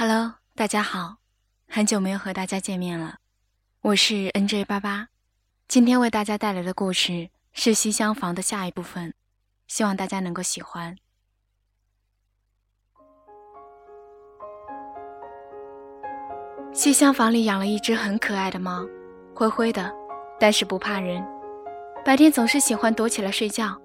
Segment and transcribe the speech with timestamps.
[0.00, 1.16] Hello，大家好，
[1.68, 3.16] 很久没有和大家见面了，
[3.80, 5.08] 我是 NJ 八八，
[5.66, 9.12] 今天为大家带来的故事是《西厢房》的下一部分，
[9.66, 10.96] 希望大家能够喜欢。
[16.72, 18.86] 西厢房里养了一只很可爱的猫，
[19.34, 19.92] 灰灰的，
[20.38, 21.26] 但是不怕人，
[22.04, 23.76] 白天总是喜欢躲起来睡觉，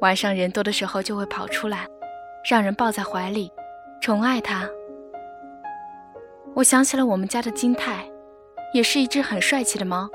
[0.00, 1.88] 晚上人多的时候就会跑出来，
[2.48, 3.50] 让人抱在怀里，
[4.00, 4.64] 宠爱它。
[6.54, 8.04] 我想起了我们家的金泰，
[8.74, 10.08] 也是一只很帅气的猫。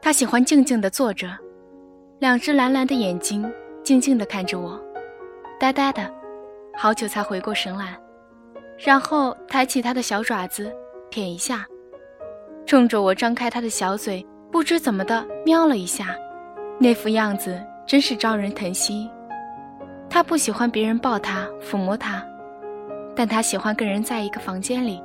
[0.00, 1.28] 它喜欢静静地坐着，
[2.18, 3.50] 两只蓝蓝的眼睛
[3.82, 4.80] 静静地看着我，
[5.60, 6.10] 呆呆的，
[6.76, 7.98] 好久才回过神来，
[8.78, 10.72] 然后抬起它的小爪子
[11.10, 11.66] 舔一下，
[12.66, 16.16] 冲着我张开它的小嘴，不知怎么的喵了一下，
[16.78, 19.10] 那副样子真是招人疼惜。
[20.08, 22.24] 它不喜欢别人抱它、抚摸它，
[23.14, 25.02] 但它喜欢跟人在一个房间里。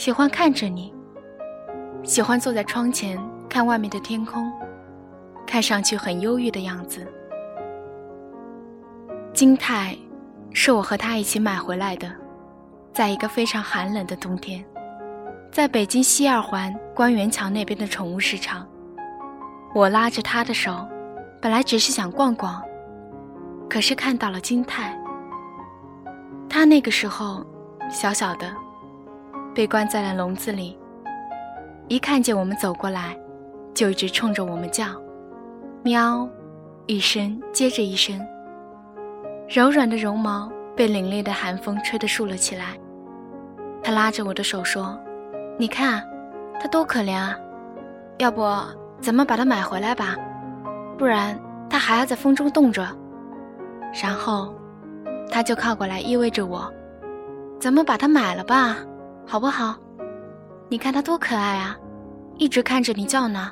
[0.00, 0.94] 喜欢看着你，
[2.02, 4.50] 喜欢坐在窗前看外面的天空，
[5.46, 7.06] 看上去很忧郁的样子。
[9.34, 9.94] 金泰，
[10.54, 12.10] 是我和他一起买回来的，
[12.94, 14.64] 在一个非常寒冷的冬天，
[15.52, 18.66] 在北京西二环官园桥那边的宠物市场，
[19.74, 20.88] 我拉着他的手，
[21.42, 22.62] 本来只是想逛逛，
[23.68, 24.98] 可是看到了金泰。
[26.48, 27.44] 他那个时候
[27.90, 28.50] 小小的。
[29.60, 30.74] 被关在了笼子里，
[31.86, 33.14] 一看见我们走过来，
[33.74, 34.86] 就一直冲着我们叫，
[35.82, 36.26] 喵，
[36.86, 38.18] 一声接着一声。
[39.46, 42.68] 柔软的绒毛被凛冽的寒风吹得竖了起来。
[43.82, 44.98] 他拉着我的手说
[45.60, 46.02] ：“你看，
[46.58, 47.36] 它多可怜啊！
[48.16, 48.42] 要不
[48.98, 50.16] 咱们把它买回来吧，
[50.96, 51.38] 不然
[51.68, 52.88] 它还要在风中冻着。”
[54.02, 54.54] 然后，
[55.30, 56.72] 他就靠过来依偎着我
[57.60, 58.78] ：“咱们把它买了吧。”
[59.26, 59.76] 好不好？
[60.68, 61.76] 你看它多可爱啊，
[62.38, 63.50] 一直看着你叫呢，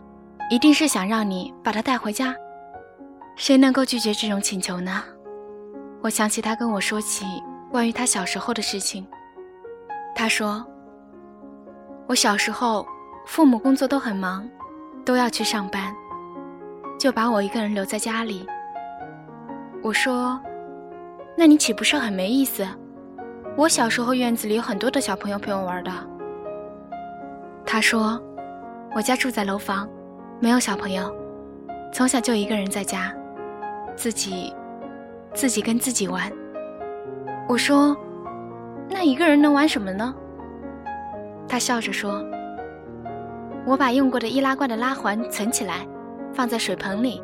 [0.51, 2.35] 一定是想让你把它带回家。
[3.37, 5.03] 谁能够拒绝这种请求呢？
[6.01, 7.25] 我想起他跟我说起
[7.73, 9.07] 关于他小时候的事情。
[10.15, 10.65] 他说
[12.07, 12.87] ：“我小时候
[13.27, 14.49] 父母工作都很忙，
[15.05, 15.93] 都要去上班，
[16.99, 18.47] 就把我一个人留在家里。”
[19.83, 20.41] 我说
[21.37, 22.65] ：“那你岂不是很没意思？”
[23.59, 25.91] 我小时候院子里有很多的小朋友陪我玩的。
[27.67, 28.23] 他说
[28.95, 29.89] ：“我家住在楼房，
[30.39, 31.13] 没有小朋友，
[31.93, 33.13] 从小就一个人在家，
[33.97, 34.55] 自己，
[35.35, 36.31] 自己跟自己玩。”
[37.49, 37.97] 我说
[38.89, 40.15] ：“那一个人能玩什么呢？”
[41.49, 42.25] 他笑着说
[43.67, 45.85] ：“我把用过的易拉罐的拉环存起来，
[46.33, 47.21] 放在水盆里，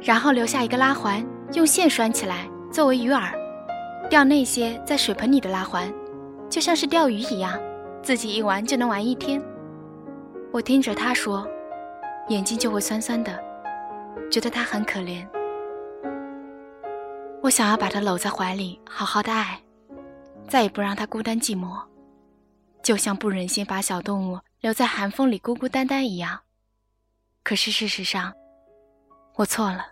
[0.00, 1.20] 然后留下一个拉环，
[1.54, 3.28] 用线拴起来作为鱼饵。”
[4.08, 5.92] 钓那些在水盆里的拉环，
[6.48, 7.60] 就像是钓鱼一样，
[8.02, 9.42] 自己一玩就能玩一天。
[10.50, 11.46] 我听着他说，
[12.28, 13.38] 眼睛就会酸酸的，
[14.30, 15.28] 觉得他很可怜。
[17.42, 19.60] 我想要把他搂在怀里，好好的爱，
[20.48, 21.78] 再也不让他孤单寂寞，
[22.82, 26.40] 就像不忍心把小动物留在寒风里孤孤单单一样。
[27.42, 28.32] 可是事实上，
[29.36, 29.88] 我错了。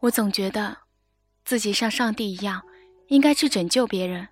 [0.00, 0.76] 我总觉得，
[1.46, 2.62] 自己像上帝一样。
[3.08, 4.26] 应该去拯救别人，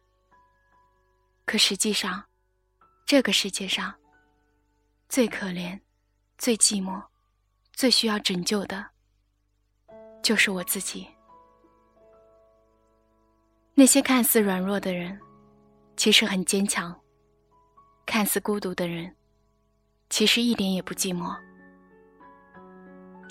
[1.44, 2.24] 可实际上，
[3.06, 3.94] 这个世界上
[5.08, 5.78] 最可怜、
[6.38, 7.02] 最寂寞、
[7.72, 8.84] 最需要拯救的，
[10.22, 11.06] 就是我自己。
[13.74, 15.20] 那些看似软弱的人，
[15.96, 16.92] 其实很坚强；
[18.06, 19.14] 看似孤独的人，
[20.10, 21.36] 其实一点也不寂寞。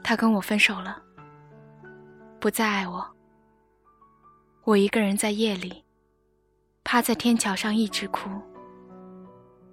[0.03, 1.01] 他跟我分手了，
[2.39, 3.15] 不再爱我。
[4.71, 5.83] 我一个人在夜里，
[6.81, 8.29] 趴在天桥上一直哭。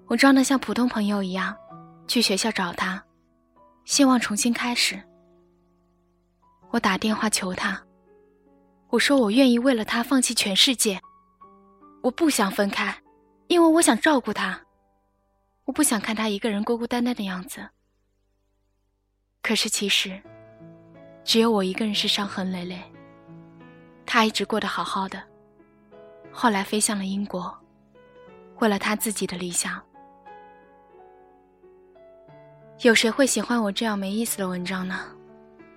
[0.09, 1.56] 我装得像普通朋友一样，
[2.09, 3.00] 去学校找他，
[3.84, 5.00] 希望重新开始。
[6.70, 7.81] 我打电话求他，
[8.88, 11.00] 我说我愿意为了他放弃全世界。
[12.03, 12.92] 我不想分开，
[13.47, 14.61] 因为我想照顾他，
[15.67, 17.69] 我不想看他一个人孤孤单单的样子。
[19.43, 20.20] 可是其实，
[21.23, 22.82] 只有我一个人是伤痕累累。
[24.10, 25.22] 他一直过得好好的，
[26.32, 27.55] 后来飞向了英国，
[28.58, 29.78] 为了他自己的理想。
[32.81, 35.00] 有谁会喜欢我这样没意思的文章呢？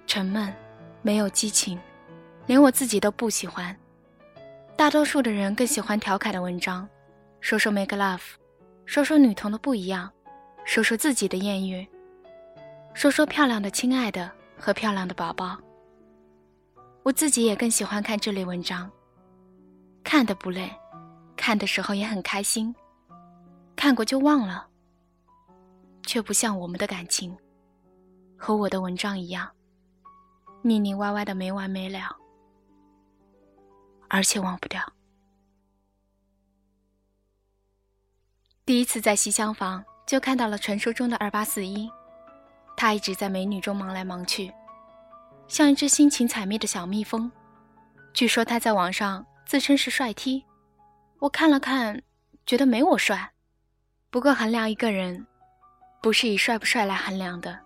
[0.07, 0.51] 沉闷，
[1.01, 1.78] 没有激情，
[2.45, 3.75] 连我自己都不喜欢。
[4.77, 6.88] 大多数的人更喜欢调侃的文章，
[7.42, 8.22] 说说 make love，
[8.86, 10.10] 说说女童的不一样，
[10.63, 11.86] 说说自己的艳遇，
[12.94, 15.57] 说说漂亮的亲爱的和漂亮的宝宝。
[17.03, 18.89] 我自己也更喜欢看这类文章，
[20.03, 20.71] 看的不累，
[21.36, 22.74] 看的时候也很开心，
[23.75, 24.68] 看过就忘了，
[26.03, 27.36] 却不像我们的感情，
[28.38, 29.50] 和我的文章一样，
[30.62, 32.15] 腻腻歪歪的没完没了，
[34.07, 34.81] 而且忘不掉。
[38.63, 41.89] 第一次在西厢房就看到了传说中的二八四一，
[42.77, 44.53] 他一直在美女中忙来忙去，
[45.51, 47.30] 像一只心情采蜜的小蜜蜂。
[48.13, 50.45] 据说他在网上自称是帅 T，
[51.19, 52.01] 我看了看，
[52.45, 53.30] 觉得没我帅。
[54.09, 55.27] 不过衡量一个人，
[56.01, 57.59] 不是以帅不帅来衡量的，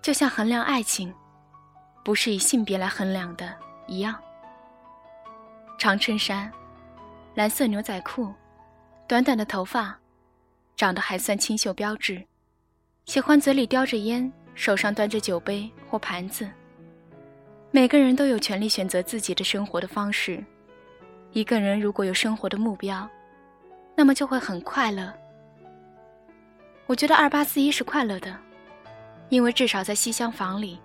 [0.00, 1.14] 就像衡量爱情，
[2.02, 3.54] 不是以性别来衡量的
[3.86, 4.18] 一样。
[5.78, 6.50] 长衬衫，
[7.34, 8.32] 蓝色牛仔裤，
[9.06, 9.94] 短短的头发，
[10.74, 12.26] 长得还算清秀标致。
[13.04, 16.50] 喜欢嘴里叼着烟，手上端着酒杯或盘子。
[17.70, 20.42] 每个人都有权利选择自己的生活的方式。
[21.32, 23.08] 一个人如果有生活的目标，
[23.94, 25.12] 那么就会很快乐。
[26.86, 28.34] 我觉得二八四一是快乐的，
[29.28, 30.80] 因为至少在西厢房里，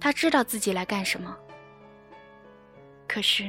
[0.00, 1.36] 他知道自己来干什么。
[3.06, 3.48] 可是，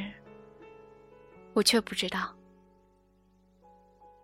[1.54, 2.36] 我却不知道，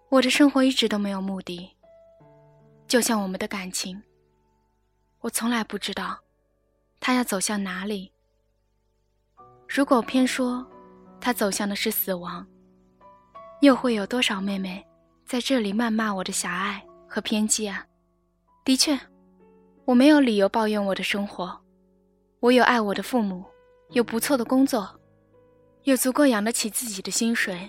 [0.10, 1.76] 我的生活一直都没有目的，
[2.88, 4.00] 就像我们的感情，
[5.22, 6.20] 我从来不知道。
[7.04, 8.12] 他要走向哪里？
[9.68, 10.66] 如果偏说
[11.20, 12.46] 他走向的是死亡，
[13.62, 14.86] 又会有多少妹妹
[15.26, 17.84] 在这里谩骂我的狭隘和偏激啊？
[18.64, 18.98] 的确，
[19.84, 21.60] 我没有理由抱怨我的生活。
[22.40, 23.44] 我有爱我的父母，
[23.90, 24.88] 有不错的工作，
[25.86, 27.68] 有足够养得起自己的薪水，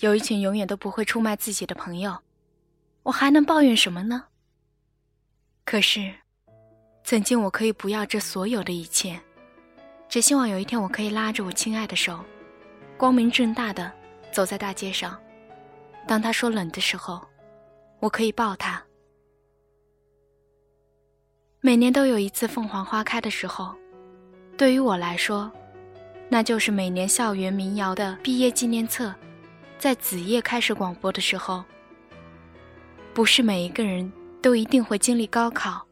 [0.00, 2.14] 有一群永远都不会出卖自己的朋友，
[3.04, 4.24] 我还能抱怨什么呢？
[5.64, 6.14] 可是。
[7.06, 9.16] 曾经我可以不要这所有的一切，
[10.08, 12.18] 只希望有一天我可以拉着我亲爱的手，
[12.96, 13.92] 光明正大的
[14.32, 15.16] 走在大街上。
[16.04, 17.24] 当他说冷的时候，
[18.00, 18.82] 我可以抱他。
[21.60, 23.72] 每年都有一次凤凰花开的时候，
[24.56, 25.48] 对于我来说，
[26.28, 29.14] 那就是每年校园民谣的毕业纪念册，
[29.78, 31.64] 在子夜开始广播的时候。
[33.14, 34.12] 不是每一个人
[34.42, 35.85] 都一定会经历高考。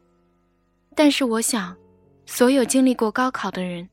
[0.95, 1.75] 但是我想，
[2.25, 3.87] 所有经历过高考的人，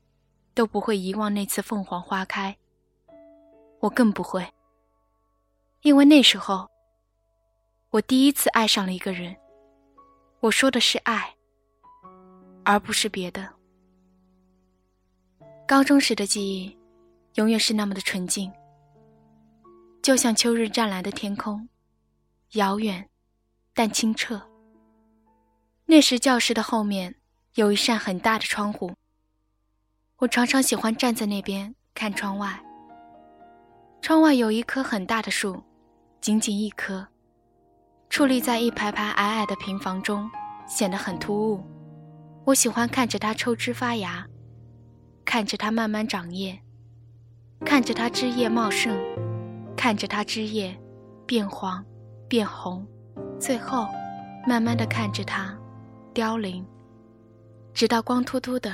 [0.53, 2.55] 都不会遗忘那次凤凰花开。
[3.81, 4.47] 我更不会，
[5.81, 6.65] 因为那时候，
[7.89, 9.35] 我第一次爱上了一个人。
[10.39, 11.35] 我说的是爱，
[12.63, 13.49] 而不是别的。
[15.67, 16.77] 高中时的记忆，
[17.35, 18.51] 永远是那么的纯净，
[20.01, 21.67] 就像秋日湛蓝的天空，
[22.53, 23.09] 遥远，
[23.73, 24.41] 但清澈。
[25.93, 27.13] 那时教室的后面
[27.53, 28.91] 有一扇很大的窗户，
[30.17, 32.59] 我常常喜欢站在那边看窗外。
[34.01, 35.61] 窗外有一棵很大的树，
[36.19, 37.05] 仅仅一棵，
[38.09, 40.27] 矗立在一排排矮矮的平房中，
[40.65, 41.63] 显得很突兀。
[42.43, 44.25] 我喜欢看着它抽枝发芽，
[45.23, 46.59] 看着它慢慢长叶，
[47.63, 48.97] 看着它枝叶茂盛，
[49.77, 50.75] 看着它枝叶
[51.27, 51.85] 变黄、
[52.27, 52.83] 变红，
[53.39, 53.87] 最后
[54.47, 55.55] 慢慢的看着它。
[56.13, 56.63] 凋零，
[57.73, 58.71] 直到光秃秃的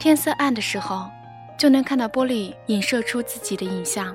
[0.00, 1.08] 天色暗的时候，
[1.56, 4.12] 就能看到玻璃影射出自己的影像。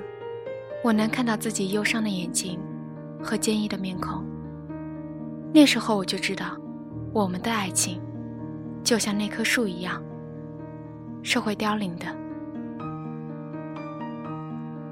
[0.84, 2.60] 我能看到自己忧伤的眼睛
[3.22, 4.22] 和坚毅的面孔。
[5.54, 6.58] 那时候我就知道，
[7.10, 7.98] 我们的爱情
[8.84, 10.02] 就像那棵树一样，
[11.22, 12.04] 是会凋零的。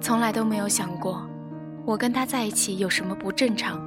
[0.01, 1.29] 从来都没有想过，
[1.85, 3.79] 我跟他在一起有什么不正常，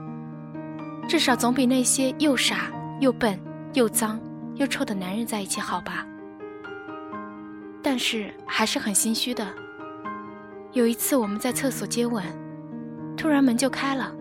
[1.09, 2.69] 至少总比那些又傻。
[2.99, 3.39] 又笨
[3.73, 4.19] 又脏
[4.55, 6.05] 又臭的男人在一起好吧？
[7.81, 9.45] 但是还是很心虚的。
[10.71, 12.23] 有一次我们在厕所接吻，
[13.17, 14.11] 突然门就开了，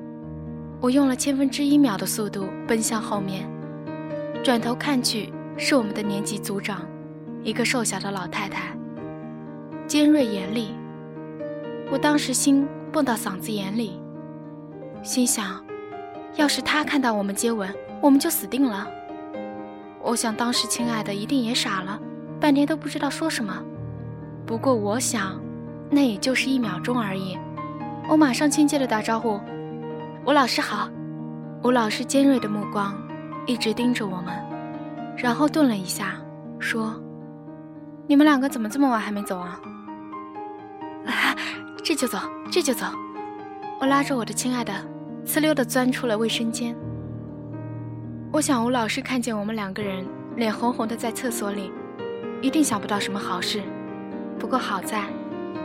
[0.81, 3.49] 我用了千分之一秒的速度奔向后面，
[4.43, 6.83] 转头看去是我们的年级组长，
[7.43, 8.77] 一个瘦小的老太太，
[9.87, 10.75] 尖锐严厉。
[11.91, 14.01] 我当时心蹦到嗓子眼里，
[15.03, 15.65] 心想，
[16.37, 17.73] 要是他看到我们接吻。
[18.03, 18.87] 我们就死定了。
[20.03, 21.99] 我想当时亲爱的一定也傻了，
[22.41, 23.63] 半天都不知道说什么。
[24.45, 25.41] 不过我想，
[25.89, 27.39] 那也就是一秒钟而已。
[28.09, 29.41] 我马上亲切的打招呼
[30.27, 30.91] ：“吴老师好。”
[31.63, 32.93] 吴老师尖锐的目光
[33.47, 34.35] 一直盯着我们，
[35.17, 36.17] 然后顿了一下，
[36.59, 37.01] 说
[38.09, 39.61] ：“你们两个怎么这么晚还没走啊？”
[41.07, 41.37] 啊，
[41.85, 42.19] 这就走，
[42.51, 42.85] 这就走。
[43.81, 44.73] 我拉着我的亲爱的，
[45.25, 46.77] 呲溜的钻出了卫生间。
[48.33, 51.71] 我想吴老师看见我们两个人脸红红的在厕所里，
[52.41, 53.61] 一定想不到什么好事。
[54.39, 55.05] 不过好在，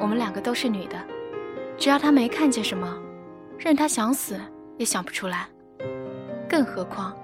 [0.01, 0.97] 我们两个都是女的，
[1.77, 3.01] 只要他没看见什么，
[3.57, 4.37] 任他想死
[4.77, 5.47] 也想不出来。
[6.49, 7.15] 更何况，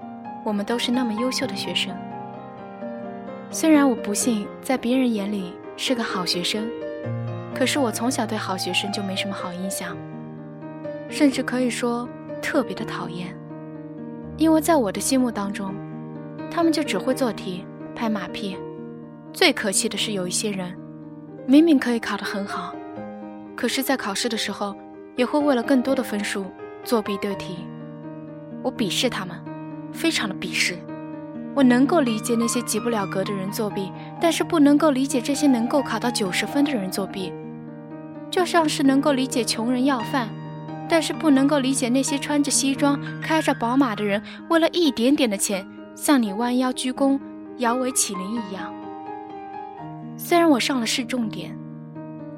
[0.46, 1.94] 我们都是那么优秀的学生。
[3.50, 6.66] 虽然我不信在别人眼里是个好学生，
[7.54, 9.94] 可是我从小对好学生就没什么好印象，
[11.10, 12.08] 甚至可以说
[12.40, 13.36] 特别的讨厌。
[14.36, 15.74] 因为在我的心目当中，
[16.50, 17.64] 他们就只会做题、
[17.94, 18.56] 拍马屁。
[19.32, 20.76] 最可气的是，有一些人
[21.46, 22.74] 明明可以考得很好，
[23.56, 24.74] 可是，在考试的时候
[25.16, 26.46] 也会为了更多的分数
[26.82, 27.58] 作弊对题。
[28.62, 29.36] 我鄙视他们，
[29.92, 30.76] 非常的鄙视。
[31.54, 37.32] 我能够理解那些及不了格的人作弊，但是不能够理解这些能够考到九十分的人作弊。
[38.30, 40.28] 就像是能够理解穷人要饭。
[40.88, 47.18] 但是不能够理解那些穿着西装、开着宝马的人，为了一点点的钱向你弯腰鞠躬、
[47.58, 48.72] 摇尾乞怜一样。
[50.16, 51.56] 虽然我上了市重点，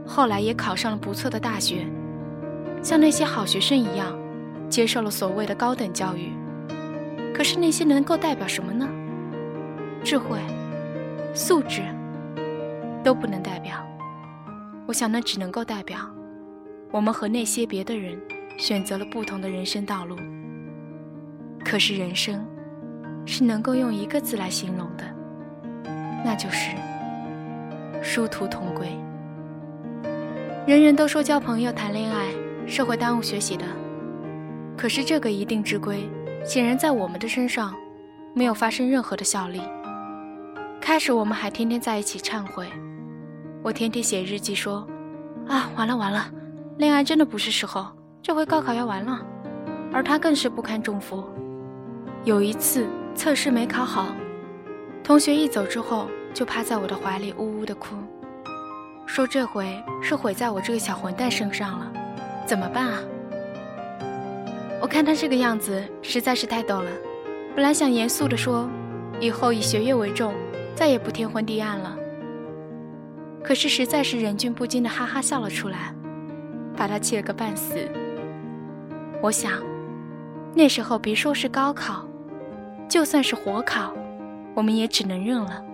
[0.06, 1.86] 后来也考上了不错的大学，
[2.82, 4.16] 像那些好学生一样，
[4.70, 6.32] 接受了所谓的高等教育，
[7.34, 8.88] 可是那些能够代表什么呢？
[10.02, 10.38] 智慧、
[11.34, 11.82] 素质
[13.02, 13.76] 都不能代表。
[14.86, 15.98] 我想，那只能够代表
[16.92, 18.16] 我们和那些别的人。
[18.56, 20.16] 选择了不同的人生道路，
[21.64, 22.44] 可是人生
[23.26, 25.04] 是能够用一个字来形容的，
[26.24, 26.74] 那就是
[28.02, 28.88] 殊途同归。
[30.66, 32.26] 人人都说交朋友、谈恋爱
[32.66, 33.64] 是会耽误学习的，
[34.76, 36.08] 可是这个一定之规，
[36.44, 37.74] 显然在我们的身上
[38.34, 39.60] 没有发生任何的效力。
[40.80, 42.66] 开始我们还天天在一起忏悔，
[43.62, 44.86] 我天天写日记说
[45.46, 46.30] ：“啊，完了完了，
[46.78, 47.86] 恋爱真的不是时候。”
[48.26, 49.24] 这回高考要完了，
[49.92, 51.22] 而他更是不堪重负。
[52.24, 54.08] 有一次测试没考好，
[55.04, 57.94] 同学一走之后就趴在我的怀里呜呜的哭，
[59.06, 61.92] 说这回是毁在我这个小混蛋身上了，
[62.44, 62.98] 怎么办啊？
[64.82, 66.90] 我看他这个样子实在是太逗了，
[67.54, 68.68] 本来想严肃的说，
[69.20, 70.34] 以后以学业为重，
[70.74, 71.96] 再也不天昏地暗了，
[73.44, 75.94] 可是实在是忍俊不禁的哈哈笑了出来，
[76.76, 77.88] 把他气了个半死。
[79.22, 79.52] 我想，
[80.54, 82.04] 那时候别说是高考，
[82.88, 83.92] 就算是火烤，
[84.54, 85.64] 我们也只能认了。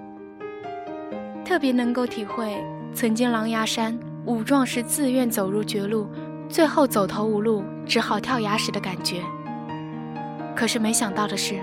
[1.45, 2.57] 特别能够体会
[2.95, 6.09] 曾经狼牙山武壮士自愿走入绝路，
[6.49, 9.21] 最后走投无路，只好跳崖时的感觉。
[10.55, 11.61] 可是没想到的是，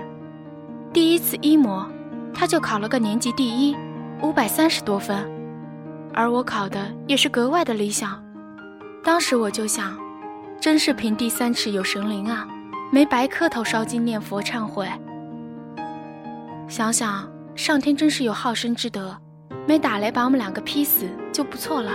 [0.92, 1.84] 第一次一模，
[2.32, 3.74] 他就考了个年级第一，
[4.22, 5.28] 五百三十多分，
[6.12, 8.22] 而我考的也是格外的理想。
[9.02, 9.98] 当时我就想。
[10.60, 12.46] 真是平地三尺有神灵啊，
[12.92, 14.86] 没白磕头烧金念佛忏悔。
[16.68, 17.26] 想想
[17.56, 19.16] 上天真是有好生之德，
[19.66, 21.92] 没打雷把我们两个劈死就不错了，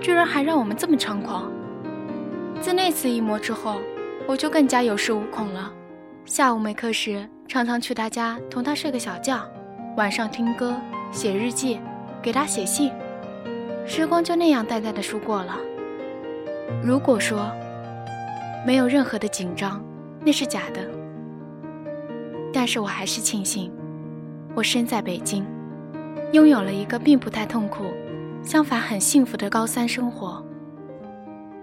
[0.00, 1.52] 居然还让我们这么猖狂。
[2.62, 3.82] 自那次一魔之后，
[4.26, 5.70] 我就更加有恃无恐了。
[6.24, 9.46] 下午没课时，常常去他家同他睡个小觉，
[9.98, 10.74] 晚上听歌、
[11.12, 11.78] 写日记，
[12.22, 12.90] 给他写信，
[13.86, 15.54] 时光就那样淡淡的疏过了。
[16.82, 17.46] 如果说。
[18.66, 19.82] 没有任何的紧张，
[20.24, 20.86] 那是假的。
[22.52, 23.72] 但是我还是庆幸，
[24.54, 25.46] 我身在北京，
[26.32, 27.84] 拥有了一个并不太痛苦，
[28.42, 30.44] 相反很幸福的高三生活。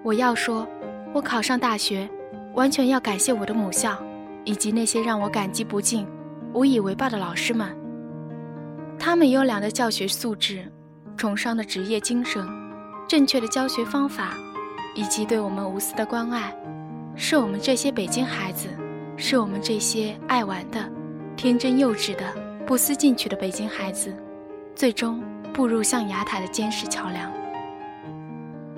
[0.04, 0.68] 我要说，
[1.14, 2.10] 我考上大学，
[2.56, 3.98] 完全要感谢我的母校，
[4.44, 6.08] 以及那些让我感激不尽、
[6.54, 7.76] 无以为报的老师们。
[8.98, 10.66] 他们优良的教学素质、
[11.16, 12.48] 崇尚的职业精神、
[13.08, 14.34] 正确的教学方法，
[14.96, 16.56] 以及对我们无私的关爱。
[17.20, 18.70] 是我们这些北京孩子，
[19.18, 20.80] 是我们这些爱玩的、
[21.36, 22.24] 天真幼稚的、
[22.64, 24.14] 不思进取的北京孩子，
[24.76, 25.22] 最终
[25.52, 27.34] 步入象牙塔的坚实桥梁。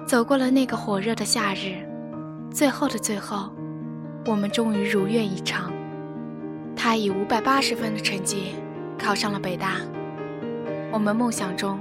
[0.08, 1.86] 走过了那个火热的夏日，
[2.50, 3.52] 最后的最后，
[4.26, 5.70] 我们终于如愿以偿。
[6.78, 8.56] 他以五百八十分的成绩
[8.98, 9.74] 考上了北大，
[10.94, 11.78] 我们梦想中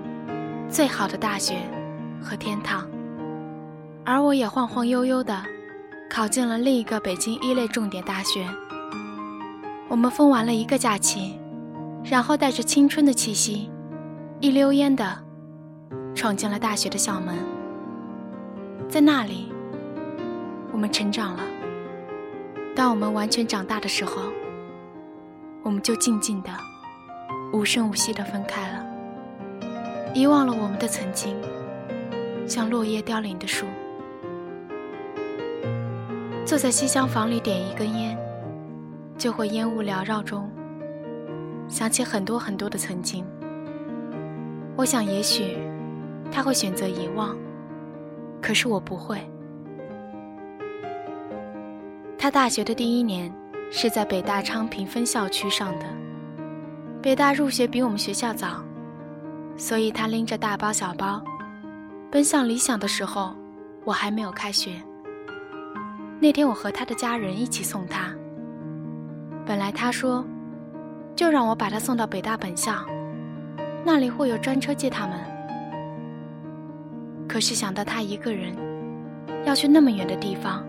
[0.68, 1.54] 最好的大学
[2.20, 2.84] 和天堂，
[4.04, 5.40] 而我也晃晃悠悠的。
[6.10, 8.48] 考进了另一个北京一类重点大学。
[9.88, 11.38] 我们疯玩了一个假期，
[12.02, 13.70] 然后带着青春的气息，
[14.40, 15.16] 一溜烟的
[16.14, 17.36] 闯进了大学的校门。
[18.88, 19.52] 在那里，
[20.72, 21.42] 我们成长了。
[22.74, 24.22] 当我们完全长大的时候，
[25.62, 26.50] 我们就静静的、
[27.52, 28.84] 无声无息的分开了，
[30.14, 31.36] 遗忘了我们的曾经，
[32.46, 33.66] 像落叶凋零的树。
[36.48, 38.18] 坐在西厢房里点一根烟，
[39.18, 40.50] 就会烟雾缭绕中
[41.68, 43.22] 想起很多很多的曾经。
[44.74, 45.58] 我想，也许
[46.32, 47.36] 他会选择遗忘，
[48.40, 49.18] 可是我不会。
[52.16, 53.30] 他大学的第一年
[53.70, 55.84] 是在北大昌平分校区上的。
[57.02, 58.64] 北大入学比我们学校早，
[59.58, 61.22] 所以他拎着大包小包，
[62.10, 63.36] 奔向理想的时候，
[63.84, 64.72] 我还没有开学。
[66.20, 68.14] 那天我和他的家人一起送他。
[69.46, 70.24] 本来他说，
[71.14, 72.84] 就让我把他送到北大本校，
[73.84, 75.18] 那里会有专车接他们。
[77.28, 78.56] 可是想到他一个人
[79.44, 80.66] 要去那么远的地方，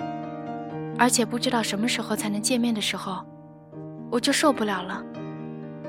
[0.98, 3.25] 而且不知道什么时候才能见面的时候，
[4.12, 5.03] 我就受不了了。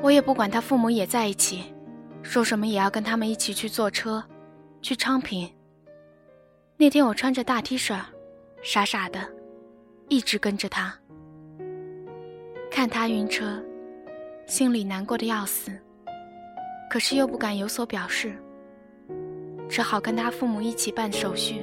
[0.02, 1.74] 我也不管他父母也在一起，
[2.22, 4.24] 说什么也要跟他们一起去坐车，
[4.80, 5.48] 去昌平。
[6.78, 8.00] 那天我穿着大 T 恤，
[8.62, 9.20] 傻傻的，
[10.10, 10.92] 一直跟着他。
[12.68, 13.62] 看他晕车，
[14.44, 15.70] 心里难过的要死，
[16.90, 18.34] 可是又不敢有所表示，
[19.68, 21.62] 只好跟他父母一起办手续，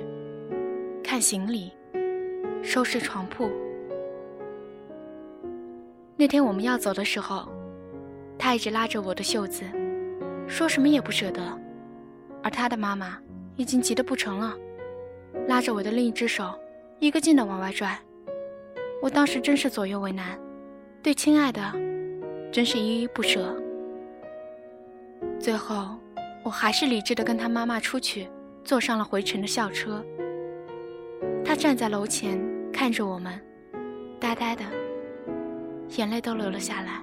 [1.04, 1.74] 看行李，
[2.64, 3.52] 收拾床铺。
[6.16, 7.48] 那天我们要走的时候。
[8.40, 9.64] 他一直拉着我的袖子，
[10.48, 11.42] 说什么也不舍得，
[12.44, 13.18] 而他的妈妈
[13.56, 14.56] 已经急得不成了，
[15.48, 16.54] 拉着我的另一只手，
[17.00, 18.00] 一个劲的往外拽。
[19.02, 20.38] 我当时真是左右为难，
[21.04, 21.62] 对亲爱的，
[22.52, 23.56] 真是依依不舍。
[25.40, 25.96] 最后，
[26.44, 28.28] 我还是理智的跟他妈妈出去，
[28.64, 30.04] 坐上了回程的校车。
[31.46, 32.40] 他站在楼前
[32.74, 33.40] 看着我们，
[34.20, 34.64] 呆呆的，
[35.96, 37.02] 眼泪都流了下来。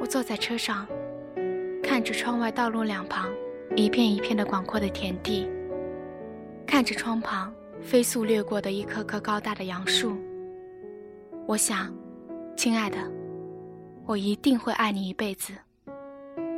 [0.00, 0.86] 我坐在车上，
[1.82, 3.28] 看着窗外道路两旁
[3.76, 5.48] 一片一片的广阔的田地，
[6.66, 7.52] 看着窗旁
[7.82, 10.16] 飞速掠过的一棵棵高大的杨树。
[11.46, 11.92] 我想，
[12.56, 12.98] 亲爱的，
[14.06, 15.52] 我一定会爱你一辈子，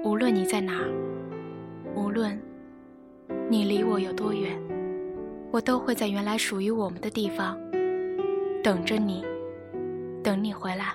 [0.04, 0.90] 无论你在哪儿，
[1.94, 2.38] 无论
[3.48, 4.60] 你离我有多远，
[5.50, 7.58] 我都会在原来属于我们的地方
[8.62, 9.24] 等着你，
[10.22, 10.94] 等你回来，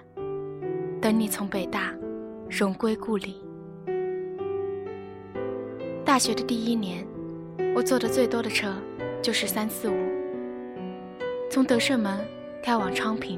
[1.02, 1.94] 等你从北大。
[2.50, 3.44] 荣归故里。
[6.06, 7.06] 大学的第一年，
[7.76, 8.74] 我坐的最多的车
[9.22, 9.96] 就是三四五，
[11.52, 12.26] 从德胜门
[12.64, 13.38] 开往昌平。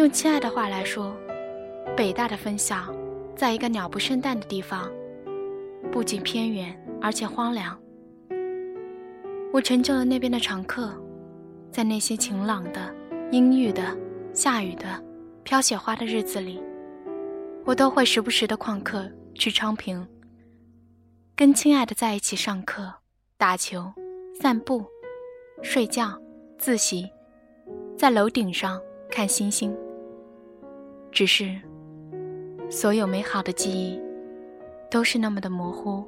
[0.00, 1.14] 用亲爱的话来说，
[1.94, 2.86] 北大的分校
[3.36, 4.90] 在一个鸟不生蛋的地方，
[5.92, 7.78] 不仅偏远，而且荒凉。
[9.52, 10.90] 我成就了那边的常客，
[11.70, 12.94] 在那些晴朗的、
[13.30, 13.94] 阴郁的、
[14.32, 14.86] 下雨的、
[15.42, 16.62] 飘雪花的日子里。
[17.66, 20.08] 我都会时不时的旷课去昌平，
[21.36, 22.90] 跟亲爱的在一起上课、
[23.36, 23.92] 打球、
[24.40, 24.82] 散步、
[25.62, 26.18] 睡觉、
[26.56, 27.06] 自习，
[27.98, 29.76] 在楼顶上看星星。
[31.12, 31.58] 只是，
[32.70, 34.00] 所有美好的记忆，
[34.90, 36.04] 都是那么的模糊，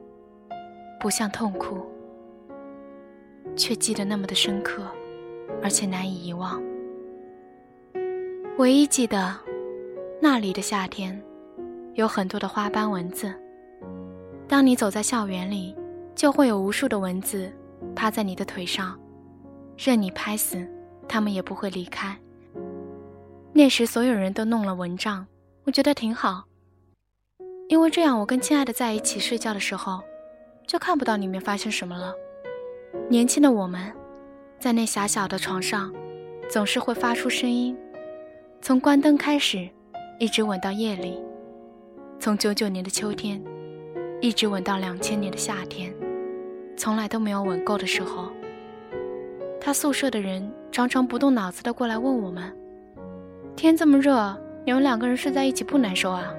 [1.01, 1.85] 不像痛苦，
[3.57, 4.85] 却记得那么的深刻，
[5.63, 6.63] 而且难以遗忘。
[8.59, 9.35] 唯一记得，
[10.21, 11.21] 那里的夏天。
[11.95, 13.31] 有很多的花斑蚊子。
[14.49, 15.77] 当你走在校园里，
[16.15, 17.53] 就会有无数的蚊子
[17.95, 18.99] 趴在你的腿上，
[19.77, 20.67] 任你拍死，
[21.07, 22.19] 它们也不会离开。
[23.55, 25.27] 那时所有人都弄了蚊帐，
[25.65, 26.45] 我觉得挺好，
[27.69, 30.01] 因为这样我跟亲爱的在一起睡觉的时候，
[30.67, 32.15] 就看不到里面发生什么了。
[33.11, 33.93] 年轻的我们，
[34.59, 35.93] 在那狭小的床上，
[36.49, 37.77] 总是会发出声音，
[38.63, 39.69] 从关灯开始，
[40.19, 41.23] 一直吻到夜里。
[42.19, 43.43] 从九九年的秋天，
[44.23, 45.93] 一直吻到两千年的夏天，
[46.75, 48.33] 从来都没有吻够的时候。
[49.61, 52.51] 他宿舍的人常常不动脑子的过来问我们
[53.57, 56.33] ：“天这么热，你们两个人睡在一起不难受啊？”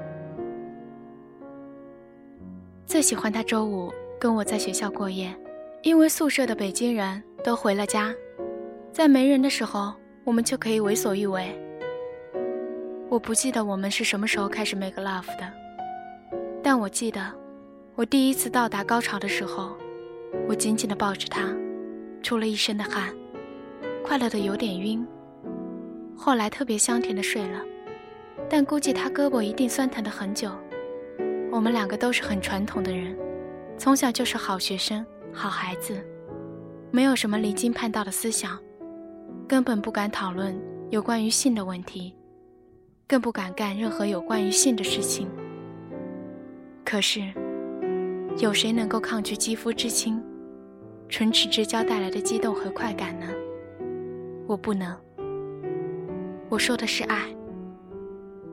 [2.86, 5.34] 最喜欢他周五跟我在学校过夜，
[5.82, 8.14] 因为宿舍的北京人都回了家，
[8.92, 11.60] 在没人的时候，我们就可以为所欲为。
[13.10, 15.52] 我不记得我们是什么时候开始 make love 的。
[16.62, 17.22] 但我记得，
[17.96, 19.76] 我第一次到达高潮的时候，
[20.48, 21.48] 我紧紧地抱着他，
[22.22, 23.14] 出了一身的汗，
[24.04, 25.06] 快乐的有点晕。
[26.26, 27.62] 后来特别香甜的睡了，
[28.50, 30.50] 但估计他胳膊一定酸疼的很久。
[31.52, 33.14] 我们两个都是很传统的人，
[33.78, 36.02] 从小就是好学生、好孩子，
[36.92, 38.58] 没有什么离经叛道的思想，
[39.50, 40.58] 根本不敢讨论
[40.92, 42.16] 有关于性的问题，
[43.06, 45.28] 更不敢干任何有关于性的事情。
[46.86, 47.20] 可是，
[48.38, 50.24] 有谁能够抗拒肌肤之亲、
[51.10, 53.28] 唇齿之交带来的激动和快感呢？
[54.48, 55.03] 我不能。
[56.54, 57.36] 我说的是爱，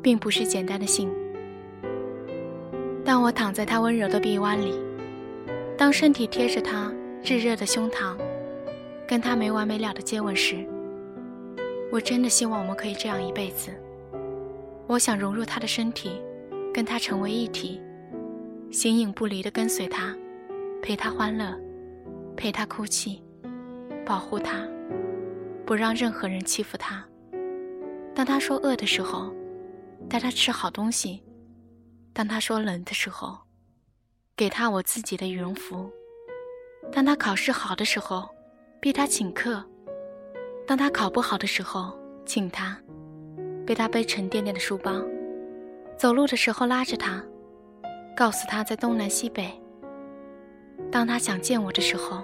[0.00, 1.10] 并不是简单的性。
[3.04, 4.72] 当我躺在他温柔的臂弯里，
[5.76, 6.90] 当身体贴着他
[7.22, 8.16] 炙热的胸膛，
[9.06, 10.66] 跟他没完没了的接吻时，
[11.92, 13.70] 我真的希望我们可以这样一辈子。
[14.86, 16.22] 我想融入他的身体，
[16.72, 17.82] 跟他成为一体，
[18.70, 20.16] 形影不离的跟随他，
[20.80, 21.54] 陪他欢乐，
[22.34, 23.22] 陪他哭泣，
[24.06, 24.66] 保护他，
[25.66, 27.04] 不让任何人欺负他。
[28.20, 29.35] 当他说饿的时候，
[30.06, 31.22] 带他吃好东西；
[32.12, 33.38] 当他说冷的时候，
[34.37, 35.90] 给他我自己的羽绒服；
[36.92, 38.28] 当他考试好的时候，
[38.78, 39.64] 逼他请客；
[40.66, 42.78] 当他考不好的时候，请他，
[43.66, 45.02] 背他背沉甸甸的书包；
[45.96, 47.24] 走路的时候拉着他，
[48.14, 49.46] 告诉他在东南西北；
[50.92, 52.22] 当他想见我的时候，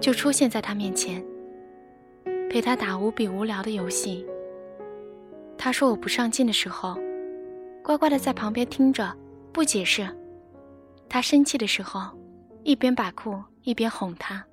[0.00, 1.26] 就出现在他面前，
[2.48, 4.24] 陪他打无比无聊的游戏。
[5.58, 6.96] 他说我不上进的时候，
[7.82, 9.12] 乖乖的在旁边听着，
[9.52, 10.08] 不解释。
[11.08, 12.16] 他生气的时候，
[12.62, 14.44] 一边把裤一边哄他，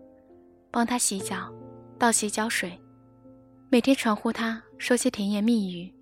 [0.72, 1.54] 帮他洗脚，
[2.00, 2.78] 倒洗脚水，
[3.70, 5.94] 每天传呼他说些甜言蜜语，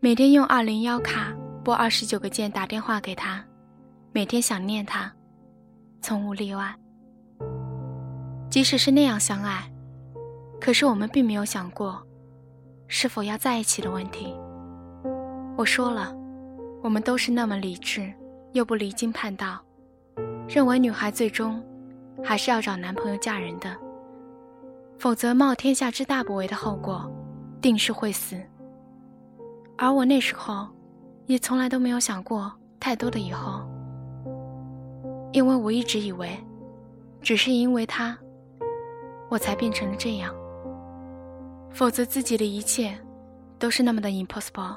[0.00, 3.44] 每天用二零幺卡拨二十九个键打电话给他，
[4.12, 5.12] 每天想念他，
[6.00, 6.74] 从无例外。
[8.48, 9.70] 即使是那样相爱，
[10.58, 12.02] 可是我们并没有想过。
[12.90, 14.34] 是否要在一起的问题，
[15.58, 16.16] 我说了，
[16.82, 18.10] 我们都是那么理智，
[18.52, 19.60] 又不离经叛道，
[20.48, 21.62] 认为女孩最终
[22.24, 23.76] 还是要找男朋友嫁人的，
[24.98, 27.08] 否则冒天下之大不韪的后果，
[27.60, 28.40] 定是会死。
[29.76, 30.66] 而我那时候，
[31.26, 33.60] 也从来都没有想过太多的以后，
[35.32, 36.30] 因为我一直以为，
[37.20, 38.16] 只是因为他，
[39.28, 40.34] 我才变成了这样。
[41.72, 42.98] 否则，自己的一切
[43.58, 44.76] 都是那么的 impossible。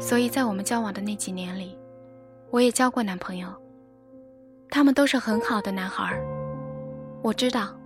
[0.00, 1.76] 所以在我们交往的那几年里，
[2.50, 3.48] 我也交过男朋友，
[4.70, 6.18] 他们都是很好的男孩。
[7.22, 7.76] 我知道，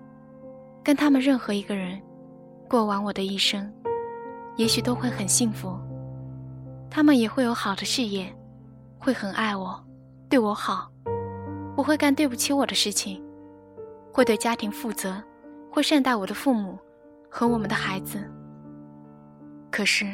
[0.85, 2.01] 跟他们任何一个人
[2.69, 3.73] 过完我的一生，
[4.57, 5.77] 也许都会很幸福。
[6.91, 8.31] 他们也会有好的事业，
[8.99, 9.83] 会很爱我，
[10.29, 10.93] 对我好，
[11.75, 13.25] 不会干对不起我的事情，
[14.13, 15.21] 会对家庭负责，
[15.71, 16.79] 会善待我的父母。
[17.35, 18.23] 和我们的孩子。
[19.71, 20.07] 可是，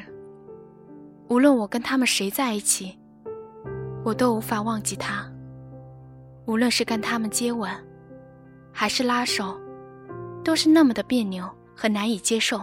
[1.28, 2.96] 无论我跟他们谁在一起，
[4.04, 5.28] 我都无法忘记他。
[6.46, 7.68] 无论是跟他们接吻，
[8.72, 9.60] 还是拉手，
[10.44, 12.62] 都是那么的别扭和难以接受。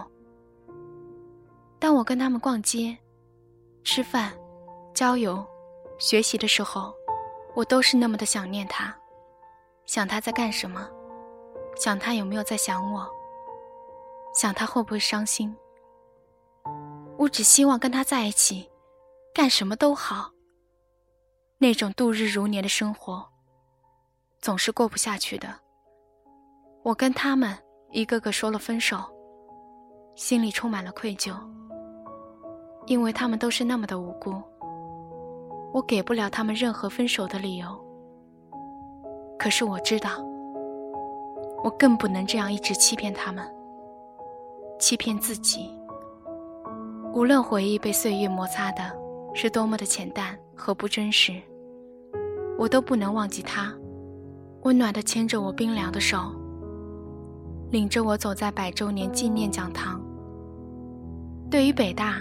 [1.78, 2.96] 当我跟他们逛街、
[3.84, 4.32] 吃饭、
[4.94, 5.44] 郊游、
[5.98, 6.94] 学习的时候，
[7.54, 8.96] 我都是那么的想念他，
[9.84, 10.88] 想他在干什么，
[11.76, 13.06] 想他有没有在想我。
[14.36, 15.56] 想他会不会伤心？
[17.16, 18.68] 我只希望跟他在一起，
[19.34, 20.30] 干什么都好。
[21.56, 23.26] 那种度日如年的生活，
[24.42, 25.48] 总是过不下去的。
[26.82, 27.56] 我跟他们
[27.92, 28.98] 一个个说了分手，
[30.14, 31.34] 心里充满了愧疚，
[32.84, 34.34] 因为他们都是那么的无辜。
[35.72, 37.68] 我给不了他们任何分手的理由。
[39.38, 40.22] 可是我知道，
[41.64, 43.50] 我更不能这样一直欺骗他们。
[44.78, 45.70] 欺骗自己。
[47.14, 48.82] 无论回忆被岁月摩擦的
[49.34, 51.40] 是多么的浅淡和不真实，
[52.58, 53.72] 我都不能忘记他，
[54.62, 56.18] 温暖的牵着我冰凉的手，
[57.70, 60.00] 领着我走在百周年纪念讲堂。
[61.50, 62.20] 对于北大，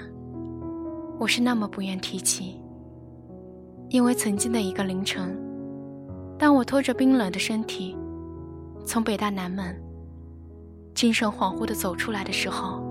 [1.19, 2.61] 我是那么不愿提起，
[3.89, 5.37] 因为曾经的一个凌晨，
[6.39, 7.97] 当我拖着冰冷的身体，
[8.85, 9.75] 从北大南门。
[10.95, 12.81] 精神恍惚地走出来的时候，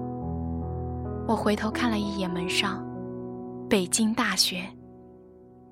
[1.26, 2.86] 我回头看了一眼门上
[3.68, 4.62] “北京大学”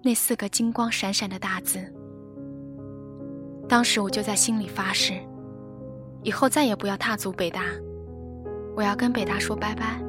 [0.02, 1.78] 那四个金光闪闪的大字。
[3.68, 5.12] 当时我就在心里发誓，
[6.22, 7.64] 以后再也不要踏足北大，
[8.74, 10.02] 我要跟北大说拜拜，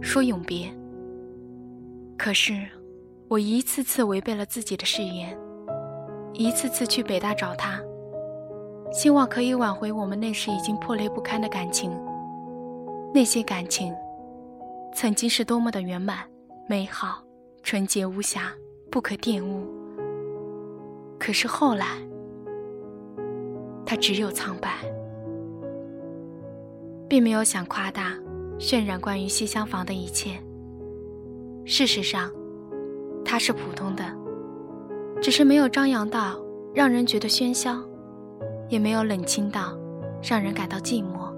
[0.00, 0.68] 说永别。
[2.18, 2.66] 可是，
[3.28, 5.38] 我一次次违背了自己的誓言，
[6.32, 7.80] 一次次去北大找他。
[8.92, 11.90] 希望可以挽回我们那时已经破裂不堪的感情。
[13.12, 13.94] 那些感情，
[14.94, 16.18] 曾经是多么的圆满、
[16.68, 17.22] 美好、
[17.62, 18.52] 纯洁无瑕、
[18.90, 19.66] 不可玷污。
[21.18, 21.86] 可是后来，
[23.86, 24.70] 它只有苍白，
[27.08, 28.12] 并没有想夸大、
[28.58, 30.38] 渲染关于西厢房的一切。
[31.64, 32.30] 事实上，
[33.24, 34.04] 它是普通的，
[35.22, 36.38] 只是没有张扬到
[36.74, 37.82] 让人觉得喧嚣。
[38.68, 39.76] 也没有冷清到
[40.22, 41.32] 让人感到寂寞。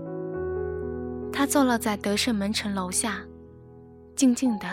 [1.33, 3.19] 他坐落在德胜门城楼下，
[4.17, 4.67] 静静的，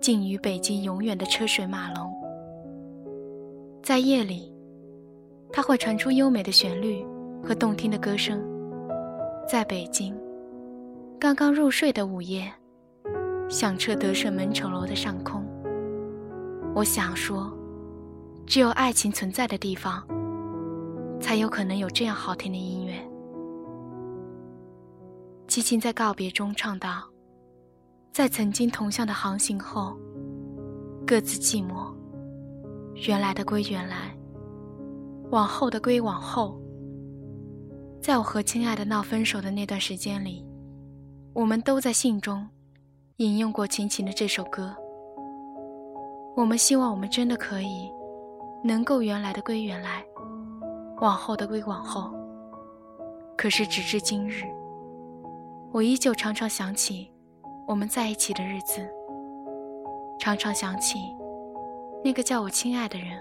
[0.00, 2.10] 静于北京永远的车水马龙。
[3.82, 4.54] 在夜里，
[5.52, 7.04] 他会传出优美的旋律
[7.42, 8.42] 和动听的歌声。
[9.48, 10.14] 在北京，
[11.18, 12.50] 刚刚入睡的午夜，
[13.48, 15.44] 响彻德胜门城楼的上空。
[16.74, 17.52] 我想说，
[18.46, 20.06] 只有爱情存在的地方，
[21.20, 22.94] 才有可能有这样好听的音乐。
[25.46, 27.02] 齐秦在告别中唱道
[28.12, 29.98] ：“在曾经同向的航行后，
[31.06, 31.92] 各自寂寞。
[33.08, 34.16] 原来的归原来，
[35.30, 36.60] 往后的归往后。
[38.00, 40.44] 在我和亲爱的闹分手的那段时间里，
[41.32, 42.48] 我们都在信中
[43.16, 44.74] 引用过秦秦的这首歌。
[46.36, 47.90] 我们希望我们真的可以，
[48.64, 50.04] 能够原来的归原来，
[51.00, 52.12] 往后的归往后。
[53.36, 54.44] 可是直至今日。”
[55.72, 57.08] 我依旧常常想起
[57.64, 58.84] 我们在一起的日子，
[60.18, 60.98] 常常想起
[62.02, 63.20] 那个叫我亲爱的人。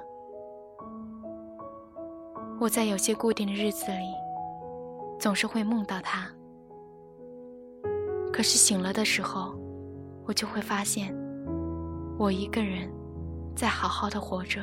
[2.59, 4.13] 我在有些固定的日子里，
[5.19, 6.27] 总是会梦到他。
[8.33, 9.53] 可是醒了的时候，
[10.25, 11.15] 我就会发现，
[12.17, 12.91] 我一个人
[13.55, 14.59] 在好好的活着。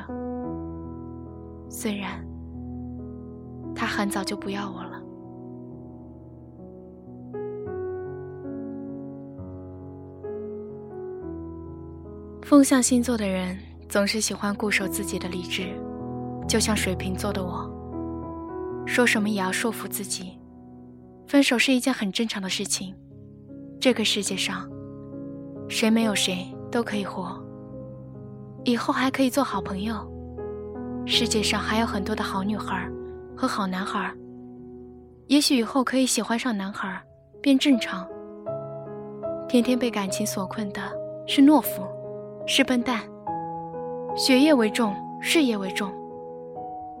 [1.69, 2.21] 虽然
[3.77, 4.99] 他很早就不要我了。
[12.41, 13.55] 风象星座的人
[13.87, 15.67] 总是喜欢固守自己的理智，
[16.47, 17.69] 就像水瓶座的我，
[18.87, 20.39] 说什么也要说服自己。
[21.27, 22.95] 分手是一件很正常的事情，
[23.79, 24.67] 这个世界上，
[25.69, 27.37] 谁没有谁都可以活，
[28.63, 29.95] 以后还可以做好朋友。
[31.05, 32.89] 世界上还有很多的好女孩
[33.37, 34.11] 和好男孩，
[35.27, 36.99] 也许以后可以喜欢上男孩，
[37.41, 38.07] 变正常。
[39.47, 40.81] 天天被感情所困的
[41.27, 41.83] 是懦夫。
[42.49, 43.01] 是笨蛋，
[44.15, 45.91] 学业为重，事业为重。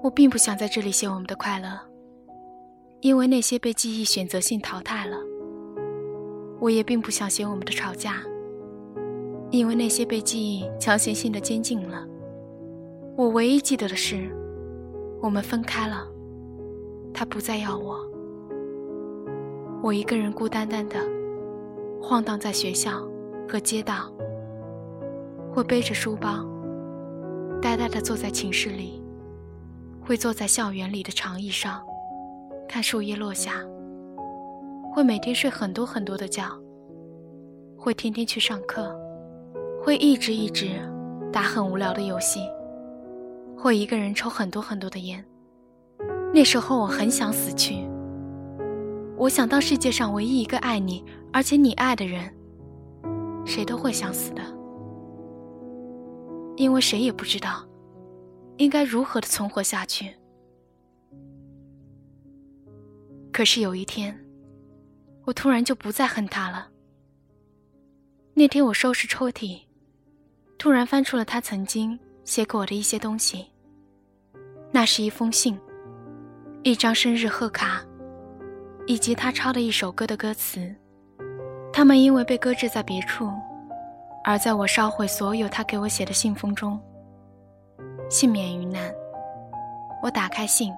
[0.03, 1.69] 我并不想在这里写我们的快乐，
[2.99, 5.15] 因为那些被记忆选择性淘汰了。
[6.59, 8.15] 我也并不想写我们的吵架，
[9.51, 12.05] 因为那些被记忆强行性的监禁了。
[13.15, 14.29] 我唯一记得的是，
[15.21, 16.05] 我们分开了，
[17.19, 17.97] 他不再要我，
[19.81, 20.99] 我一个人孤单单的
[21.99, 23.01] 晃荡在学校
[23.49, 24.11] 和街道。
[25.51, 26.45] 会背着书包，
[27.59, 29.01] 呆呆的坐在寝室里；
[29.99, 31.81] 会坐在校园里的长椅上，
[32.69, 33.53] 看树叶落下；
[34.93, 36.43] 会每天睡很多很多的觉；
[37.75, 38.83] 会天天去上课；
[39.83, 40.67] 会一直一直
[41.33, 42.41] 打很无聊的游戏；
[43.57, 45.25] 会一个人抽很多很多的烟。
[46.37, 47.83] 那时候我很想死去，
[49.17, 52.31] 我想当世界上唯一一个爱你，而且你爱的人，
[53.43, 54.43] 谁都会想死的。
[56.55, 57.67] 因为谁也不知道，
[58.57, 60.15] 应该如何的存活下去。
[63.33, 64.15] 可是有一天，
[65.25, 66.69] 我突然就不再恨他了。
[68.35, 69.59] 那天我收拾抽屉，
[70.59, 73.47] 突然翻出了他曾经写给我的一些东西。
[74.71, 75.59] 那是一封信，
[76.67, 77.81] 一张生日贺卡，
[78.87, 80.75] 以及他抄的一首歌的歌词。
[81.71, 83.31] 他们因为被搁置在别处。
[84.25, 86.77] 而在我烧毁所有他给我写的信封中，
[88.09, 88.93] 幸免于难。
[90.03, 90.73] 我打开信，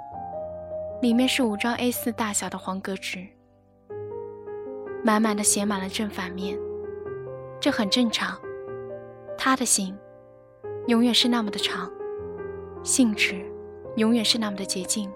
[1.02, 3.26] 里面是五张 A4 大小的黄格纸，
[5.04, 6.56] 满满的写满了正反面。
[7.60, 8.38] 这很正常，
[9.36, 9.98] 他的信
[10.86, 11.92] 永远是那么的长，
[12.84, 13.44] 信纸
[13.96, 15.12] 永远是那么的洁净，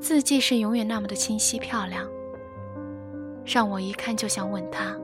[0.00, 2.06] 字迹是永远那么的清晰漂亮，
[3.44, 4.96] 让我一看就想吻他。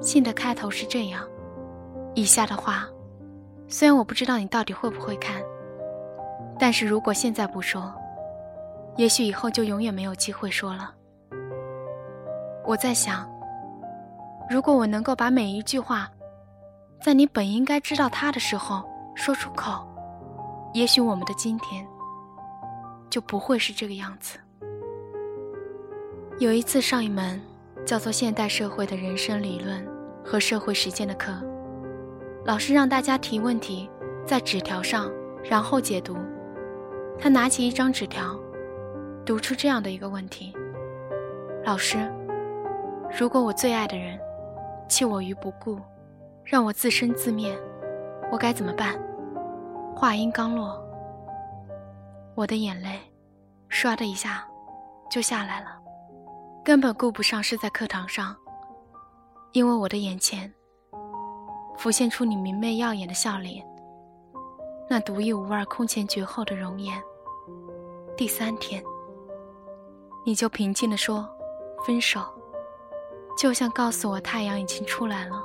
[0.00, 1.26] 信的开头是这样。
[2.14, 2.86] 以下的话，
[3.66, 5.42] 虽然我不知道你到底会不会看，
[6.58, 7.92] 但是如果现在不说，
[8.96, 10.94] 也许以后就永远没有机会说了。
[12.64, 13.28] 我在想，
[14.48, 16.08] 如果我能够把每一句话，
[17.02, 19.84] 在你本应该知道他的时候说出口，
[20.72, 21.84] 也许我们的今天
[23.14, 24.36] 就不会是这个样子。
[26.40, 27.40] 有一次上一门
[27.86, 29.86] 叫做《现代社会的人生理论
[30.24, 31.32] 和社会实践》的课。
[32.44, 33.88] 老师让大家提问题，
[34.26, 35.08] 在纸条上，
[35.44, 36.16] 然后解读。
[37.16, 38.36] 他拿起一张纸条，
[39.24, 40.52] 读出这样的一个问题：
[41.64, 41.96] 老师，
[43.16, 44.18] 如果我最爱的人
[44.88, 45.78] 弃我于不顾，
[46.42, 47.56] 让我自生自灭，
[48.32, 49.00] 我该怎么办？
[49.94, 50.83] 话音刚落，
[52.36, 53.00] 我的眼泪
[53.70, 54.46] 唰的一下
[55.10, 55.70] 就下来了，
[56.64, 58.36] 根本顾不上是在课堂上，
[59.52, 60.52] 因为我的眼前。
[61.76, 63.66] 浮现出你明媚耀眼的笑脸，
[64.88, 67.02] 那独一无二、空前绝后的容颜。
[68.16, 68.80] 第三天，
[70.24, 71.28] 你就平静地说
[71.84, 72.22] 分手。
[73.36, 75.42] 就像告诉我太阳已经出来了，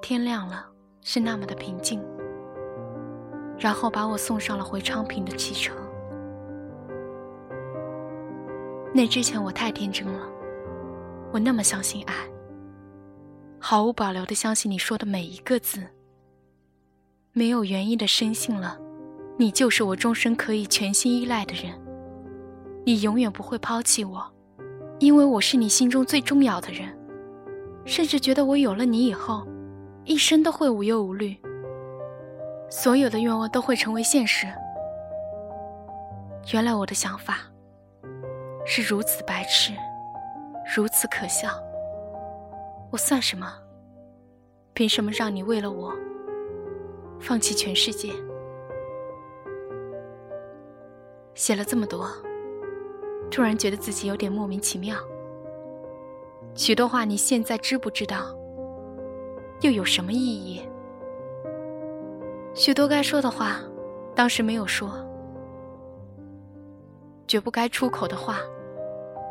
[0.00, 0.66] 天亮了，
[1.00, 2.04] 是那么的平静。
[3.56, 5.72] 然后把我送上了回昌平的汽车。
[8.94, 10.28] 那之前我太天真了，
[11.32, 12.14] 我那么相信爱，
[13.58, 15.82] 毫无保留的相信你说的每一个字，
[17.32, 18.78] 没有原因的深信了，
[19.38, 21.72] 你就是我终身可以全心依赖的人，
[22.84, 24.22] 你永远不会抛弃我，
[24.98, 26.94] 因为我是你心中最重要的人，
[27.86, 29.46] 甚至觉得我有了你以后，
[30.04, 31.34] 一生都会无忧无虑，
[32.68, 34.46] 所有的愿望都会成为现实。
[36.52, 37.51] 原来我的想法。
[38.64, 39.72] 是如此白痴，
[40.76, 41.48] 如此可笑。
[42.90, 43.52] 我算什么？
[44.74, 45.92] 凭什么让你为了我
[47.20, 48.10] 放弃全世界？
[51.34, 52.08] 写了这么多，
[53.30, 54.96] 突然觉得自己有点莫名其妙。
[56.54, 58.36] 许多话你现在知不知道？
[59.62, 60.62] 又有什么意义？
[62.54, 63.60] 许多该说的话，
[64.14, 64.90] 当时没有说。
[67.26, 68.38] 绝不该出口的话，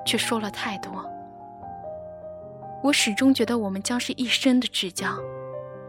[0.06, 0.92] 却说了太多。
[2.84, 5.08] 我始终觉得我们将是一生的至交，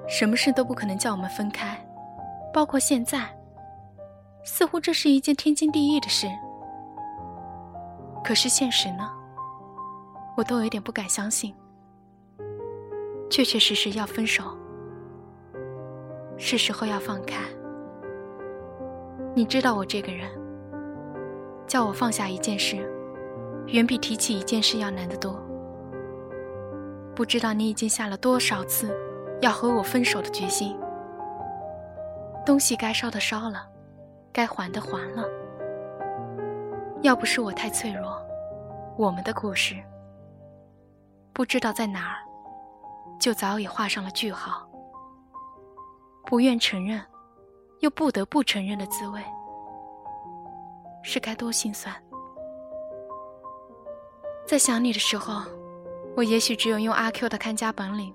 [0.06, 1.78] 什么事都不可能叫我们分开，
[2.52, 3.28] 包括现在。
[4.44, 6.26] 似乎这是一件天经地义的事。
[8.24, 9.08] 可是现实呢？
[10.36, 11.54] 我都有点不敢相信。
[13.30, 14.42] 确确实实要分手，
[16.36, 17.40] 是时候要放开。
[19.34, 20.41] 你知道我这个人。
[21.66, 22.76] 叫我放下一件事，
[23.66, 25.40] 远比提起一件事要难得多。
[27.14, 28.96] 不知道你已经下了多少次
[29.40, 30.76] 要和我分手的决心。
[32.44, 33.68] 东西该烧的烧了，
[34.32, 35.24] 该还的还了。
[37.02, 38.20] 要不是我太脆弱，
[38.96, 39.76] 我们的故事
[41.32, 42.16] 不知道在哪儿，
[43.18, 44.68] 就早已画上了句号。
[46.24, 47.00] 不愿承认，
[47.80, 49.20] 又不得不承认的滋味。
[51.02, 51.94] 是该多心酸。
[54.46, 55.42] 在想你的时候，
[56.16, 58.14] 我也许只有用阿 Q 的看家本领，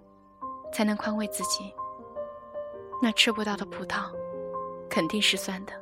[0.71, 1.73] 才能宽慰自己。
[3.01, 4.11] 那吃不到的葡萄，
[4.89, 5.73] 肯定是酸的。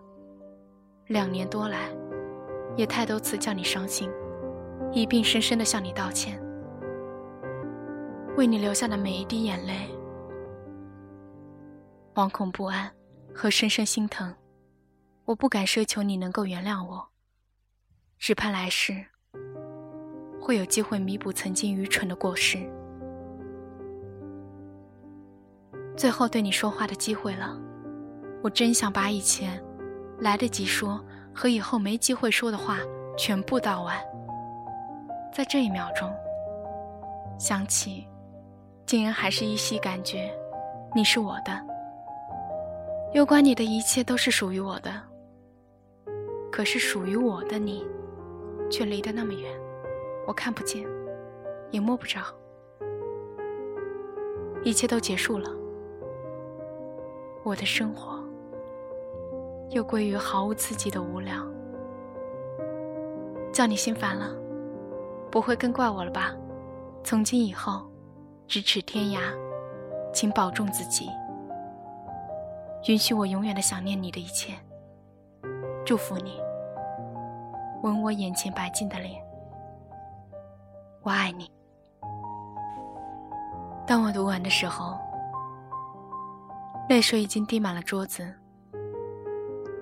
[1.08, 1.90] 两年多来，
[2.76, 4.10] 也太多次叫你伤心，
[4.92, 6.42] 一并深深的向你道歉。
[8.38, 9.90] 为你流下的每一滴眼泪，
[12.14, 12.92] 惶恐不安
[13.34, 14.34] 和深深心疼。
[15.26, 17.04] 我不敢奢求你能够原谅我，
[18.20, 19.04] 只盼来世
[20.40, 22.60] 会有机会弥补曾经愚蠢的过失。
[25.98, 27.58] 最后对你说话的机会了，
[28.44, 29.60] 我真想把以前
[30.20, 32.78] 来得及说和以后没机会说的话
[33.18, 33.98] 全部道完。
[35.34, 36.08] 在这一秒钟，
[37.40, 38.08] 想起，
[38.86, 40.32] 竟然还是依稀感觉
[40.94, 41.60] 你是我的，
[43.16, 45.02] 有关你的一切都是属于我的。
[46.56, 47.86] 可是属于我的你，
[48.72, 49.52] 却离得那么远，
[50.26, 50.88] 我看不见，
[51.70, 52.22] 也摸不着。
[54.64, 55.50] 一切都结束了，
[57.44, 58.24] 我的生活
[59.72, 61.46] 又归于毫无刺激的无聊。
[63.52, 64.34] 叫你心烦了，
[65.30, 66.34] 不会更怪我了吧？
[67.04, 67.86] 从今以后，
[68.48, 69.20] 咫尺天涯，
[70.14, 71.10] 请保重自己，
[72.88, 74.54] 允许我永远的想念你的一切，
[75.84, 76.45] 祝福你。
[77.86, 79.24] 吻我眼前白净的脸，
[81.04, 81.48] 我爱你。
[83.86, 84.98] 当我读完的时候，
[86.90, 88.28] 泪水已经滴满了桌子。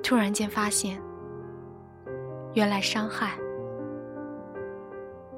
[0.04, 1.02] 突然间发现，
[2.54, 3.38] 原来伤害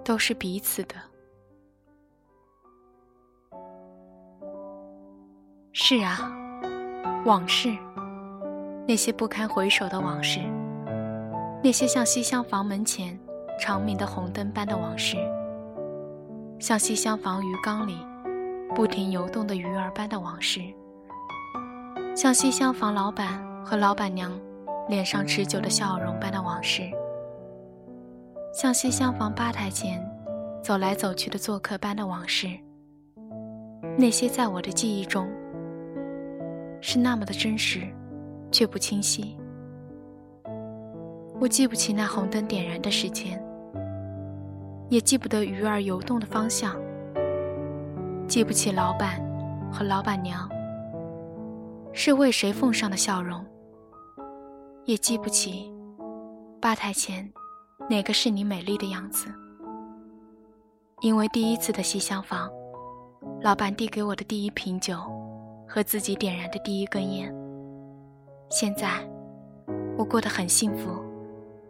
[0.03, 0.95] 都是彼此的。
[5.71, 6.31] 是啊，
[7.25, 7.77] 往事，
[8.87, 10.39] 那些不堪回首的往事。
[11.65, 13.19] 那些像西厢房门前
[13.59, 15.17] 长明的红灯般的往事，
[16.59, 17.97] 像西厢房鱼缸里
[18.75, 20.61] 不停游动的鱼儿般的往事，
[22.15, 24.31] 像西厢房老板和老板娘
[24.87, 26.83] 脸上持久的笑容般的往事，
[28.53, 29.99] 像西厢房吧台前
[30.63, 32.47] 走来走去的做客般的往事，
[33.97, 35.27] 那些在我的记忆中
[36.79, 37.81] 是那么的真实，
[38.51, 39.35] 却不清晰。
[41.39, 43.41] 我记不起那红灯点燃的时间，
[44.89, 46.75] 也记不得鱼儿游动的方向，
[48.27, 49.21] 记不起老板
[49.71, 50.49] 和老板娘
[51.91, 53.45] 是为谁奉上的笑容，
[54.85, 55.71] 也记不起
[56.61, 57.31] 吧台前
[57.89, 59.27] 哪个是你美丽的样子。
[61.01, 62.49] 因为第一次的西厢房
[63.41, 64.97] 老板递给我的第一瓶酒，
[65.67, 67.31] 和自己点燃的第一根烟。
[68.49, 69.05] 现在，
[69.97, 71.03] 我过得很幸福，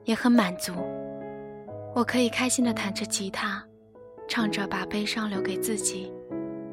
[0.05, 0.73] 也很满足。
[1.93, 3.63] 我可以开心地弹着吉他，
[4.27, 6.11] 唱着把悲伤留给自己，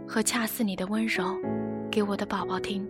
[0.06, 1.24] 和恰似你的温柔，
[1.90, 2.88] 给我的宝宝听。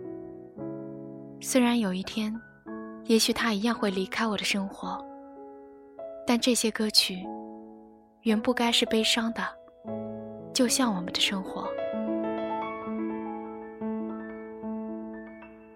[1.39, 2.33] 虽然有一天，
[3.05, 5.03] 也许他一样会离开我的生活，
[6.25, 7.25] 但这些歌曲，
[8.21, 9.43] 原不该是悲伤的，
[10.53, 11.67] 就像我们的生活。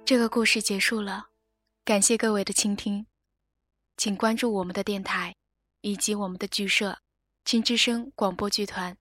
[0.05, 1.25] 这个故事结束了，
[1.83, 3.05] 感谢各位的倾听，
[3.97, 5.35] 请关注我们的电台，
[5.81, 6.99] 以及我们的剧社
[7.43, 8.95] “金之声广播剧团”。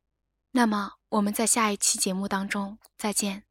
[0.53, 3.46] 那么我们在下一期节目当中再见。